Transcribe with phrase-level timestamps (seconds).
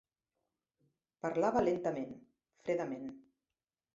[1.25, 2.17] Parlava lentament,
[2.65, 3.07] fredament.